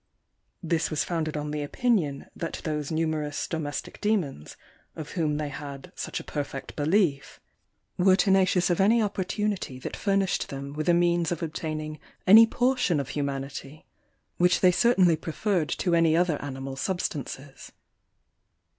[0.63, 4.57] This was founded on the opinion that those numerous domestic demons,
[4.95, 7.39] of whom they had such a perfect belief,
[7.99, 9.91] were tenacious of any opportunity THE VAMPYRE.
[9.91, 13.85] 229 that furnished them with a means of obtaining any portion of humanity,
[14.37, 17.71] which they certainly preferred to any other animal substances.